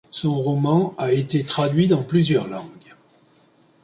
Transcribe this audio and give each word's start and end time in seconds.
Son 0.09 0.33
roman 0.35 0.95
a 0.97 1.11
été 1.11 1.43
traduit 1.43 1.85
dans 1.87 2.01
plusieurs 2.01 2.47
langues. 2.47 2.95